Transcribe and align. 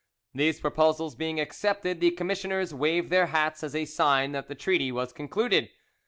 These 0.33 0.59
proposals 0.59 1.13
being 1.13 1.39
accepted, 1.39 1.99
the 1.99 2.09
commissioners 2.09 2.73
waved 2.73 3.11
their 3.11 3.27
hats 3.27 3.63
as 3.63 3.75
a 3.75 3.85
sign 3.85 4.31
that 4.31 4.47
the 4.47 4.55
treaty 4.55 4.91
was 4.91 5.13
concluded. 5.13 5.69